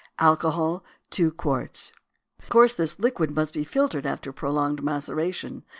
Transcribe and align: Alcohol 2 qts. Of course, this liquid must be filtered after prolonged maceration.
Alcohol 0.17 0.83
2 1.11 1.29
qts. 1.31 1.91
Of 2.39 2.49
course, 2.49 2.73
this 2.73 2.97
liquid 2.97 3.29
must 3.35 3.53
be 3.53 3.63
filtered 3.63 4.07
after 4.07 4.33
prolonged 4.33 4.81
maceration. 4.83 5.63